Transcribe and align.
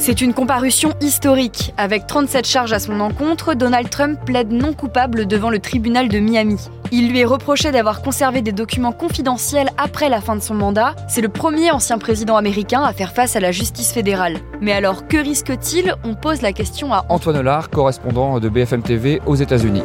C'est 0.00 0.20
une 0.20 0.32
comparution 0.32 0.94
historique. 1.00 1.74
Avec 1.76 2.06
37 2.06 2.46
charges 2.46 2.72
à 2.72 2.78
son 2.78 3.00
encontre, 3.00 3.54
Donald 3.54 3.90
Trump 3.90 4.18
plaide 4.24 4.52
non 4.52 4.72
coupable 4.72 5.26
devant 5.26 5.50
le 5.50 5.58
tribunal 5.58 6.08
de 6.08 6.20
Miami. 6.20 6.56
Il 6.92 7.10
lui 7.10 7.18
est 7.18 7.24
reproché 7.24 7.72
d'avoir 7.72 8.00
conservé 8.00 8.40
des 8.40 8.52
documents 8.52 8.92
confidentiels 8.92 9.70
après 9.76 10.08
la 10.08 10.20
fin 10.20 10.36
de 10.36 10.40
son 10.40 10.54
mandat. 10.54 10.94
C'est 11.08 11.20
le 11.20 11.28
premier 11.28 11.72
ancien 11.72 11.98
président 11.98 12.36
américain 12.36 12.82
à 12.82 12.92
faire 12.92 13.12
face 13.12 13.34
à 13.34 13.40
la 13.40 13.50
justice 13.50 13.92
fédérale. 13.92 14.38
Mais 14.60 14.72
alors, 14.72 15.08
que 15.08 15.16
risque-t-il? 15.16 15.94
On 16.04 16.14
pose 16.14 16.42
la 16.42 16.52
question 16.52 16.94
à 16.94 17.04
Antoine 17.08 17.40
Lard, 17.40 17.68
correspondant 17.68 18.38
de 18.38 18.48
BFM 18.48 18.82
TV 18.82 19.20
aux 19.26 19.34
États-Unis. 19.34 19.82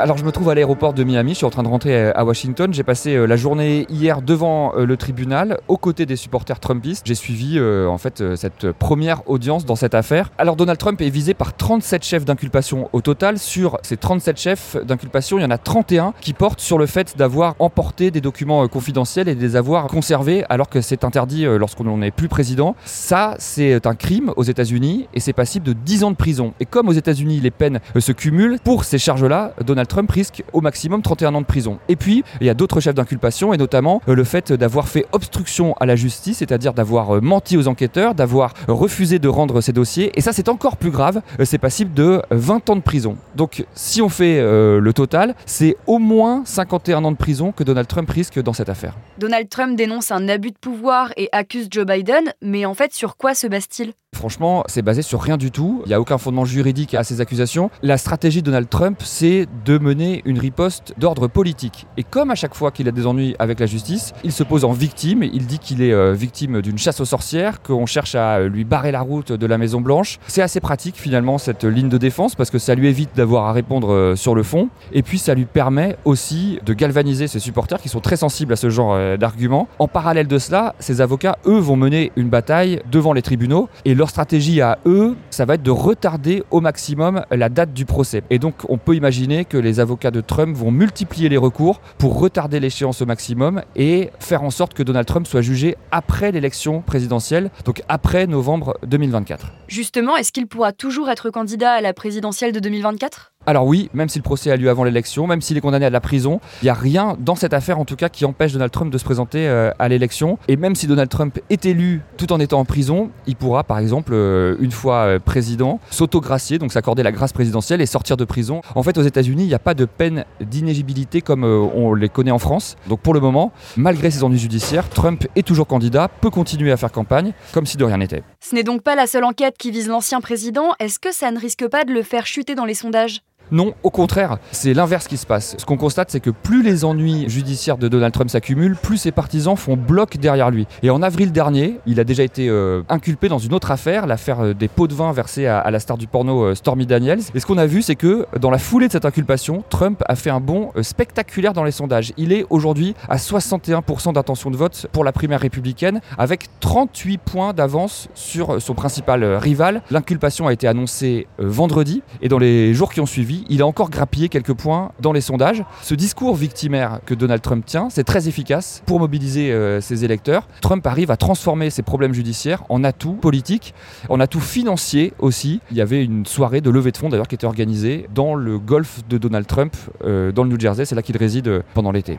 Alors 0.00 0.16
je 0.16 0.24
me 0.24 0.32
trouve 0.32 0.48
à 0.48 0.54
l'aéroport 0.54 0.94
de 0.94 1.04
Miami, 1.04 1.32
je 1.32 1.36
suis 1.36 1.44
en 1.44 1.50
train 1.50 1.62
de 1.62 1.68
rentrer 1.68 1.94
euh, 1.94 2.12
à 2.14 2.24
Washington. 2.24 2.72
J'ai 2.72 2.82
passé 2.82 3.14
euh, 3.14 3.26
la 3.26 3.36
journée 3.36 3.84
hier 3.90 4.22
devant 4.22 4.72
euh, 4.74 4.86
le 4.86 4.96
tribunal, 4.96 5.58
aux 5.68 5.76
côtés 5.76 6.06
des 6.06 6.16
supporters 6.16 6.58
trumpistes. 6.58 7.06
J'ai 7.06 7.14
suivi 7.14 7.60
en 7.60 7.98
fait 7.98 8.22
cette 8.36 8.72
première 8.72 9.28
audience 9.28 9.66
dans 9.66 9.76
cette 9.76 9.94
affaire. 9.94 10.30
Alors 10.38 10.56
Donald 10.56 10.78
Trump 10.78 11.00
est 11.02 11.10
visé 11.10 11.34
par 11.34 11.54
37 11.54 12.02
chefs 12.02 12.24
d'inculpation 12.24 12.88
au 12.94 13.02
total. 13.02 13.38
Sur 13.38 13.78
ces 13.82 13.98
37 13.98 14.38
chefs 14.38 14.76
d'inculpation, 14.82 15.38
il 15.38 15.42
y 15.42 15.44
en 15.44 15.50
a 15.50 15.58
31 15.58 16.14
qui 16.20 16.32
portent 16.32 16.60
sur 16.60 16.78
le 16.78 16.86
fait 16.86 17.18
d'avoir 17.18 17.54
emporté 17.58 18.10
des 18.10 18.22
documents 18.22 18.66
confidentiels 18.68 19.28
et 19.28 19.34
de 19.34 19.40
les 19.40 19.56
avoir 19.56 19.86
conservés 19.88 20.44
alors 20.48 20.70
que 20.70 20.80
c'est 20.80 21.04
interdit 21.04 21.44
lorsqu'on 21.44 21.98
n'est 21.98 22.10
plus 22.10 22.28
président. 22.28 22.74
Ça, 22.86 23.34
c'est 23.38 23.86
un 23.86 23.94
crime 23.94 24.32
aux 24.36 24.44
États-Unis 24.44 25.08
et 25.12 25.20
c'est 25.20 25.34
passible 25.34 25.66
de 25.66 25.74
10 25.74 26.04
ans 26.04 26.10
de 26.10 26.16
prison. 26.16 26.54
Et 26.60 26.64
comme 26.64 26.88
aux 26.88 26.92
États-Unis 26.92 27.40
les 27.40 27.50
peines 27.50 27.80
se 27.98 28.12
cumulent, 28.12 28.58
pour 28.64 28.84
ces 28.84 28.98
charges-là, 28.98 29.52
Donald 29.64 29.89
Trump 29.90 30.10
risque 30.10 30.42
au 30.54 30.62
maximum 30.62 31.02
31 31.02 31.34
ans 31.34 31.40
de 31.42 31.46
prison. 31.46 31.78
Et 31.88 31.96
puis, 31.96 32.24
il 32.40 32.46
y 32.46 32.50
a 32.50 32.54
d'autres 32.54 32.80
chefs 32.80 32.94
d'inculpation, 32.94 33.52
et 33.52 33.58
notamment 33.58 34.00
euh, 34.08 34.14
le 34.14 34.24
fait 34.24 34.52
d'avoir 34.52 34.88
fait 34.88 35.04
obstruction 35.12 35.74
à 35.80 35.84
la 35.84 35.96
justice, 35.96 36.38
c'est-à-dire 36.38 36.72
d'avoir 36.72 37.16
euh, 37.16 37.20
menti 37.20 37.58
aux 37.58 37.68
enquêteurs, 37.68 38.14
d'avoir 38.14 38.54
refusé 38.68 39.18
de 39.18 39.28
rendre 39.28 39.60
ses 39.60 39.72
dossiers. 39.72 40.12
Et 40.14 40.20
ça, 40.20 40.32
c'est 40.32 40.48
encore 40.48 40.76
plus 40.76 40.90
grave, 40.90 41.20
euh, 41.38 41.44
c'est 41.44 41.58
passible 41.58 41.92
de 41.92 42.22
20 42.30 42.70
ans 42.70 42.76
de 42.76 42.80
prison. 42.80 43.16
Donc, 43.34 43.64
si 43.74 44.00
on 44.00 44.08
fait 44.08 44.40
le 44.40 44.92
total, 44.92 45.34
c'est 45.44 45.76
au 45.86 45.98
moins 45.98 46.42
51 46.44 47.04
ans 47.04 47.12
de 47.12 47.16
prison 47.16 47.52
que 47.52 47.64
Donald 47.64 47.88
Trump 47.88 48.08
risque 48.08 48.40
dans 48.40 48.52
cette 48.52 48.68
affaire. 48.68 48.94
Donald 49.18 49.48
Trump 49.48 49.76
dénonce 49.76 50.12
un 50.12 50.28
abus 50.28 50.50
de 50.52 50.58
pouvoir 50.58 51.12
et 51.16 51.28
accuse 51.32 51.66
Joe 51.70 51.84
Biden, 51.84 52.32
mais 52.40 52.64
en 52.64 52.74
fait, 52.74 52.94
sur 52.94 53.16
quoi 53.16 53.34
se 53.34 53.48
base-t-il? 53.48 53.92
Franchement, 54.14 54.64
c'est 54.66 54.82
basé 54.82 55.02
sur 55.02 55.22
rien 55.22 55.36
du 55.36 55.50
tout. 55.50 55.82
Il 55.86 55.88
n'y 55.88 55.94
a 55.94 56.00
aucun 56.00 56.18
fondement 56.18 56.44
juridique 56.44 56.94
à 56.94 57.04
ces 57.04 57.20
accusations. 57.20 57.70
La 57.82 57.96
stratégie 57.96 58.42
de 58.42 58.46
Donald 58.46 58.68
Trump, 58.68 59.00
c'est 59.02 59.46
de 59.64 59.78
mener 59.80 60.22
une 60.24 60.38
riposte 60.38 60.94
d'ordre 60.98 61.26
politique. 61.26 61.86
Et 61.96 62.02
comme 62.02 62.30
à 62.30 62.34
chaque 62.34 62.54
fois 62.54 62.70
qu'il 62.70 62.88
a 62.88 62.92
des 62.92 63.06
ennuis 63.06 63.34
avec 63.38 63.60
la 63.60 63.66
justice, 63.66 64.12
il 64.24 64.32
se 64.32 64.42
pose 64.42 64.64
en 64.64 64.72
victime. 64.72 65.22
Il 65.22 65.46
dit 65.46 65.58
qu'il 65.58 65.82
est 65.82 65.92
euh, 65.92 66.12
victime 66.12 66.62
d'une 66.62 66.78
chasse 66.78 67.00
aux 67.00 67.04
sorcières, 67.04 67.62
qu'on 67.62 67.86
cherche 67.86 68.14
à 68.14 68.40
lui 68.40 68.64
barrer 68.64 68.92
la 68.92 69.00
route 69.00 69.32
de 69.32 69.46
la 69.46 69.58
Maison 69.58 69.80
Blanche. 69.80 70.18
C'est 70.26 70.42
assez 70.42 70.60
pratique 70.60 70.96
finalement 70.96 71.38
cette 71.38 71.64
ligne 71.64 71.88
de 71.88 71.98
défense 71.98 72.34
parce 72.34 72.50
que 72.50 72.58
ça 72.58 72.74
lui 72.74 72.88
évite 72.88 73.16
d'avoir 73.16 73.46
à 73.46 73.52
répondre 73.52 73.92
euh, 73.92 74.16
sur 74.16 74.34
le 74.34 74.42
fond. 74.42 74.68
Et 74.92 75.02
puis 75.02 75.18
ça 75.18 75.34
lui 75.34 75.44
permet 75.44 75.96
aussi 76.04 76.58
de 76.64 76.72
galvaniser 76.72 77.26
ses 77.26 77.40
supporters 77.40 77.80
qui 77.80 77.88
sont 77.88 78.00
très 78.00 78.16
sensibles 78.16 78.52
à 78.52 78.56
ce 78.56 78.70
genre 78.70 78.94
euh, 78.94 79.16
d'arguments. 79.16 79.68
En 79.78 79.88
parallèle 79.88 80.26
de 80.26 80.38
cela, 80.38 80.74
ses 80.78 81.00
avocats, 81.00 81.38
eux, 81.46 81.58
vont 81.58 81.76
mener 81.76 82.12
une 82.16 82.28
bataille 82.28 82.82
devant 82.90 83.12
les 83.12 83.22
tribunaux. 83.22 83.68
Et 83.84 83.94
leur 83.94 84.10
stratégie 84.10 84.60
à 84.60 84.78
eux, 84.86 85.16
ça 85.30 85.44
va 85.44 85.54
être 85.54 85.62
de 85.62 85.70
retarder 85.70 86.42
au 86.50 86.60
maximum 86.60 87.22
la 87.30 87.48
date 87.48 87.72
du 87.72 87.84
procès. 87.84 88.22
Et 88.30 88.38
donc 88.38 88.54
on 88.68 88.78
peut 88.78 88.94
imaginer 88.94 89.44
que 89.44 89.56
les 89.60 89.80
avocats 89.80 90.10
de 90.10 90.20
Trump 90.20 90.56
vont 90.56 90.70
multiplier 90.70 91.28
les 91.28 91.36
recours 91.36 91.80
pour 91.98 92.18
retarder 92.18 92.60
l'échéance 92.60 93.02
au 93.02 93.06
maximum 93.06 93.62
et 93.76 94.10
faire 94.18 94.42
en 94.42 94.50
sorte 94.50 94.74
que 94.74 94.82
Donald 94.82 95.06
Trump 95.06 95.26
soit 95.26 95.42
jugé 95.42 95.76
après 95.90 96.32
l'élection 96.32 96.80
présidentielle, 96.82 97.50
donc 97.64 97.82
après 97.88 98.26
novembre 98.26 98.76
2024. 98.86 99.52
Justement, 99.68 100.16
est-ce 100.16 100.32
qu'il 100.32 100.46
pourra 100.46 100.72
toujours 100.72 101.10
être 101.10 101.30
candidat 101.30 101.72
à 101.72 101.80
la 101.80 101.92
présidentielle 101.92 102.52
de 102.52 102.60
2024 102.60 103.32
alors 103.50 103.66
oui, 103.66 103.90
même 103.94 104.08
si 104.08 104.16
le 104.16 104.22
procès 104.22 104.52
a 104.52 104.56
lieu 104.56 104.70
avant 104.70 104.84
l'élection, 104.84 105.26
même 105.26 105.40
s'il 105.40 105.56
est 105.56 105.60
condamné 105.60 105.84
à 105.84 105.90
la 105.90 106.00
prison, 106.00 106.40
il 106.62 106.66
n'y 106.66 106.70
a 106.70 106.74
rien 106.74 107.16
dans 107.18 107.34
cette 107.34 107.52
affaire 107.52 107.80
en 107.80 107.84
tout 107.84 107.96
cas 107.96 108.08
qui 108.08 108.24
empêche 108.24 108.52
Donald 108.52 108.70
Trump 108.70 108.92
de 108.92 108.96
se 108.96 109.02
présenter 109.02 109.48
euh, 109.48 109.72
à 109.80 109.88
l'élection. 109.88 110.38
Et 110.46 110.56
même 110.56 110.76
si 110.76 110.86
Donald 110.86 111.10
Trump 111.10 111.36
est 111.50 111.66
élu 111.66 112.00
tout 112.16 112.32
en 112.32 112.38
étant 112.38 112.60
en 112.60 112.64
prison, 112.64 113.10
il 113.26 113.34
pourra 113.34 113.64
par 113.64 113.80
exemple, 113.80 114.12
euh, 114.14 114.54
une 114.60 114.70
fois 114.70 114.98
euh, 114.98 115.18
président, 115.18 115.80
s'autogracier, 115.90 116.58
donc 116.58 116.70
s'accorder 116.70 117.02
la 117.02 117.10
grâce 117.10 117.32
présidentielle 117.32 117.80
et 117.80 117.86
sortir 117.86 118.16
de 118.16 118.24
prison. 118.24 118.60
En 118.76 118.84
fait, 118.84 118.96
aux 118.98 119.02
États-Unis, 119.02 119.42
il 119.42 119.48
n'y 119.48 119.54
a 119.54 119.58
pas 119.58 119.74
de 119.74 119.84
peine 119.84 120.24
d'inégibilité 120.40 121.20
comme 121.20 121.42
on 121.42 121.92
les 121.92 122.08
connaît 122.08 122.30
en 122.30 122.38
France. 122.38 122.76
Donc 122.88 123.00
pour 123.00 123.14
le 123.14 123.20
moment, 123.20 123.50
malgré 123.76 124.12
ses 124.12 124.22
ennuis 124.22 124.38
judiciaires, 124.38 124.88
Trump 124.88 125.26
est 125.34 125.44
toujours 125.44 125.66
candidat, 125.66 126.06
peut 126.06 126.30
continuer 126.30 126.70
à 126.70 126.76
faire 126.76 126.92
campagne 126.92 127.32
comme 127.52 127.66
si 127.66 127.76
de 127.76 127.82
rien 127.82 127.96
n'était. 127.96 128.22
Ce 128.38 128.54
n'est 128.54 128.62
donc 128.62 128.82
pas 128.82 128.94
la 128.94 129.08
seule 129.08 129.24
enquête 129.24 129.56
qui 129.58 129.72
vise 129.72 129.88
l'ancien 129.88 130.20
président. 130.20 130.68
Est-ce 130.78 131.00
que 131.00 131.10
ça 131.10 131.32
ne 131.32 131.38
risque 131.40 131.66
pas 131.66 131.82
de 131.82 131.92
le 131.92 132.04
faire 132.04 132.26
chuter 132.26 132.54
dans 132.54 132.64
les 132.64 132.74
sondages? 132.74 133.22
Non, 133.52 133.74
au 133.82 133.90
contraire, 133.90 134.38
c'est 134.52 134.74
l'inverse 134.74 135.08
qui 135.08 135.16
se 135.16 135.26
passe. 135.26 135.56
Ce 135.58 135.64
qu'on 135.64 135.76
constate, 135.76 136.10
c'est 136.10 136.20
que 136.20 136.30
plus 136.30 136.62
les 136.62 136.84
ennuis 136.84 137.28
judiciaires 137.28 137.78
de 137.78 137.88
Donald 137.88 138.12
Trump 138.12 138.30
s'accumulent, 138.30 138.76
plus 138.76 138.98
ses 138.98 139.10
partisans 139.10 139.56
font 139.56 139.76
bloc 139.76 140.18
derrière 140.18 140.50
lui. 140.50 140.66
Et 140.82 140.90
en 140.90 141.02
avril 141.02 141.32
dernier, 141.32 141.78
il 141.86 141.98
a 141.98 142.04
déjà 142.04 142.22
été 142.22 142.48
euh, 142.48 142.82
inculpé 142.88 143.28
dans 143.28 143.38
une 143.38 143.52
autre 143.52 143.72
affaire, 143.72 144.06
l'affaire 144.06 144.40
euh, 144.40 144.54
des 144.54 144.68
pots 144.68 144.86
de 144.86 144.94
vin 144.94 145.12
versés 145.12 145.46
à, 145.46 145.68
la 145.70 145.80
star 145.80 145.98
du 145.98 146.06
porno 146.06 146.44
euh, 146.44 146.54
Stormy 146.54 146.86
Daniels. 146.86 147.20
Et 147.34 147.40
ce 147.40 147.46
qu'on 147.46 147.58
a 147.58 147.66
vu, 147.66 147.82
c'est 147.82 147.96
que 147.96 148.26
dans 148.38 148.50
la 148.50 148.58
foulée 148.58 148.86
de 148.86 148.92
cette 148.92 149.04
inculpation, 149.04 149.64
Trump 149.68 150.02
a 150.06 150.14
fait 150.14 150.30
un 150.30 150.40
bond 150.40 150.70
spectaculaire 150.82 151.52
dans 151.52 151.64
les 151.64 151.72
sondages. 151.72 152.12
Il 152.16 152.32
est 152.32 152.46
aujourd'hui 152.50 152.94
à 153.08 153.16
61% 153.16 154.12
d'intention 154.12 154.50
de 154.50 154.56
vote 154.56 154.86
pour 154.92 155.02
la 155.02 155.12
primaire 155.12 155.40
républicaine, 155.40 156.00
avec 156.18 156.46
38 156.60 157.18
points 157.18 157.52
d'avance 157.52 158.08
sur 158.14 158.62
son 158.62 158.74
principal 158.74 159.24
rival. 159.24 159.82
L'inculpation 159.90 160.46
a 160.46 160.52
été 160.52 160.68
annoncée 160.68 161.26
vendredi, 161.38 162.02
et 162.22 162.28
dans 162.28 162.38
les 162.38 162.74
jours 162.74 162.92
qui 162.92 163.00
ont 163.00 163.06
suivi, 163.06 163.39
il 163.48 163.62
a 163.62 163.66
encore 163.66 163.90
grappillé 163.90 164.28
quelques 164.28 164.54
points 164.54 164.92
dans 165.00 165.12
les 165.12 165.20
sondages. 165.20 165.64
Ce 165.82 165.94
discours 165.94 166.34
victimaire 166.36 167.00
que 167.06 167.14
Donald 167.14 167.42
Trump 167.42 167.64
tient, 167.64 167.88
c'est 167.90 168.04
très 168.04 168.28
efficace 168.28 168.82
pour 168.86 169.00
mobiliser 169.00 169.52
euh, 169.52 169.80
ses 169.80 170.04
électeurs. 170.04 170.48
Trump 170.60 170.86
arrive 170.86 171.10
à 171.10 171.16
transformer 171.16 171.70
ses 171.70 171.82
problèmes 171.82 172.12
judiciaires 172.12 172.64
en 172.68 172.84
atouts 172.84 173.14
politiques, 173.14 173.74
en 174.08 174.20
atouts 174.20 174.40
financiers 174.40 175.12
aussi. 175.18 175.60
Il 175.70 175.76
y 175.76 175.80
avait 175.80 176.04
une 176.04 176.26
soirée 176.26 176.60
de 176.60 176.70
levée 176.70 176.92
de 176.92 176.96
fonds 176.96 177.08
d'ailleurs 177.08 177.28
qui 177.28 177.34
était 177.34 177.46
organisée 177.46 178.08
dans 178.14 178.34
le 178.34 178.58
golf 178.58 179.00
de 179.08 179.18
Donald 179.18 179.46
Trump, 179.46 179.74
euh, 180.04 180.32
dans 180.32 180.44
le 180.44 180.50
New 180.50 180.60
Jersey. 180.60 180.84
C'est 180.84 180.94
là 180.94 181.02
qu'il 181.02 181.16
réside 181.16 181.48
euh, 181.48 181.62
pendant 181.74 181.92
l'été. 181.92 182.18